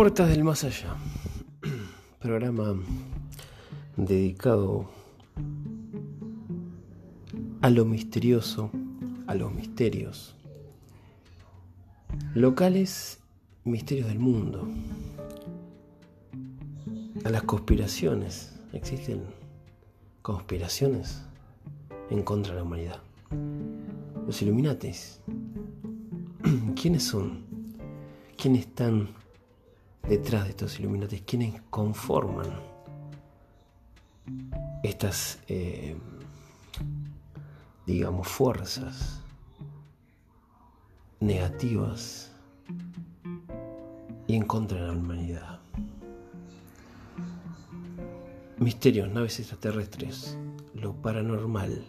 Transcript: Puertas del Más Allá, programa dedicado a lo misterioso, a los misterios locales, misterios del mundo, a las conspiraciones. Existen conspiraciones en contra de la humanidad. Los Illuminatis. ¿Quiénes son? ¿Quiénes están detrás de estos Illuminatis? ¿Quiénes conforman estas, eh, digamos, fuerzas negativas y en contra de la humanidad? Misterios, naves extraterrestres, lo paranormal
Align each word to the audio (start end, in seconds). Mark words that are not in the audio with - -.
Puertas 0.00 0.30
del 0.30 0.44
Más 0.44 0.64
Allá, 0.64 0.96
programa 2.20 2.74
dedicado 3.98 4.88
a 7.60 7.68
lo 7.68 7.84
misterioso, 7.84 8.70
a 9.26 9.34
los 9.34 9.52
misterios 9.52 10.34
locales, 12.32 13.18
misterios 13.64 14.08
del 14.08 14.20
mundo, 14.20 14.66
a 17.22 17.28
las 17.28 17.42
conspiraciones. 17.42 18.58
Existen 18.72 19.20
conspiraciones 20.22 21.26
en 22.08 22.22
contra 22.22 22.54
de 22.54 22.60
la 22.60 22.64
humanidad. 22.64 23.02
Los 24.26 24.40
Illuminatis. 24.40 25.20
¿Quiénes 26.74 27.02
son? 27.02 27.44
¿Quiénes 28.38 28.62
están 28.62 29.20
detrás 30.10 30.42
de 30.42 30.50
estos 30.50 30.80
Illuminatis? 30.80 31.22
¿Quiénes 31.22 31.62
conforman 31.70 32.48
estas, 34.82 35.38
eh, 35.46 35.96
digamos, 37.86 38.26
fuerzas 38.26 39.22
negativas 41.20 42.32
y 44.26 44.34
en 44.34 44.42
contra 44.42 44.80
de 44.80 44.86
la 44.88 44.92
humanidad? 44.94 45.60
Misterios, 48.58 49.08
naves 49.08 49.38
extraterrestres, 49.38 50.36
lo 50.74 50.92
paranormal 50.92 51.86